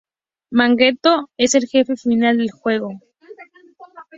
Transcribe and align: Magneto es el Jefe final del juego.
Magneto 0.49 1.29
es 1.37 1.53
el 1.53 1.67
Jefe 1.67 1.95
final 1.95 2.39
del 2.39 2.49
juego. 2.49 2.89